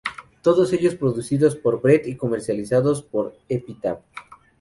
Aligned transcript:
Todos 0.41 0.73
ellos 0.73 0.95
producidos 0.95 1.55
por 1.55 1.79
Brett 1.79 2.07
y 2.07 2.15
comercializados 2.17 3.03
por 3.03 3.37
Epitaph. 3.47 3.99